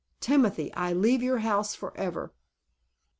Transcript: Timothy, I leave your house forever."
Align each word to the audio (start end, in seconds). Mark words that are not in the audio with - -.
Timothy, 0.19 0.73
I 0.73 0.93
leave 0.93 1.21
your 1.21 1.37
house 1.45 1.75
forever." 1.75 2.33